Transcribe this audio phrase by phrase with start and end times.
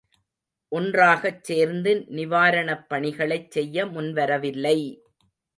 [0.71, 4.77] ஒன்றாகச் சேர்ந்து நிவாரணப் பணிகளைச் செய்ய முன்வரவில்லை!